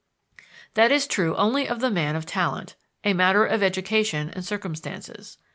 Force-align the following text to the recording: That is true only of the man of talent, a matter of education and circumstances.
That 0.73 0.91
is 0.91 1.05
true 1.05 1.35
only 1.35 1.67
of 1.69 1.79
the 1.79 1.91
man 1.91 2.15
of 2.15 2.25
talent, 2.25 2.75
a 3.03 3.13
matter 3.13 3.45
of 3.45 3.61
education 3.61 4.31
and 4.31 4.43
circumstances. 4.43 5.37